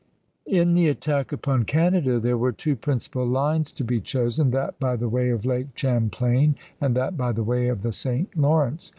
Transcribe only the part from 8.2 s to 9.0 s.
Lawrence.